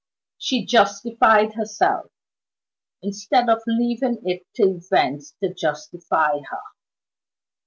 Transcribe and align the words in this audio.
She 0.39 0.65
justified 0.65 1.53
herself, 1.53 2.09
instead 3.03 3.49
of 3.49 3.61
leaving 3.67 4.23
it 4.25 4.47
to 4.55 4.63
events 4.83 5.35
to 5.43 5.53
justify 5.53 6.39
her. 6.49 6.61